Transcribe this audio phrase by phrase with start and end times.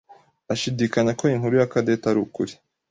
[0.53, 2.53] ashidikanya ko inkuru ya Cadette ari ukuri.